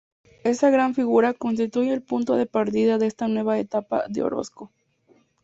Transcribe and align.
Esa 0.43 0.71
gran 0.71 0.95
figura 0.95 1.35
constituye 1.35 1.93
el 1.93 2.01
punto 2.01 2.35
de 2.35 2.47
partida 2.47 2.97
de 2.97 3.05
esta 3.05 3.27
nueva 3.27 3.59
etapa 3.59 4.05
de 4.09 4.23
Orozco. 4.23 4.71